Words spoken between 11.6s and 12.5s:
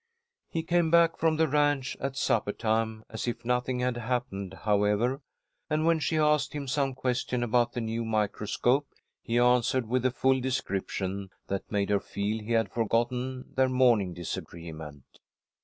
made her feel